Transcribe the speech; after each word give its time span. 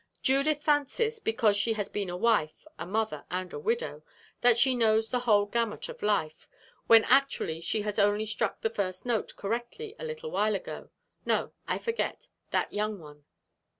"Judith 0.23 0.63
fancies, 0.63 1.19
because 1.19 1.55
she 1.55 1.73
has 1.73 1.87
been 1.87 2.09
a 2.09 2.17
wife, 2.17 2.65
a 2.79 2.87
mother, 2.87 3.23
and 3.29 3.53
a 3.53 3.59
widow, 3.59 4.01
that 4.41 4.57
she 4.57 4.73
knows 4.73 5.11
the 5.11 5.19
whole 5.29 5.45
gamut 5.45 5.89
of 5.89 6.01
life, 6.01 6.47
when 6.87 7.03
actually 7.03 7.61
she 7.61 7.83
has 7.83 7.99
only 7.99 8.25
struck 8.25 8.61
the 8.61 8.69
first 8.71 9.05
note 9.05 9.35
correctly 9.35 9.93
a 9.99 10.03
little 10.03 10.31
while 10.31 10.55
ago 10.55 10.89
no, 11.23 11.53
I 11.67 11.77
forget 11.77 12.29
that 12.49 12.73
young 12.73 12.97
one. 12.99 13.25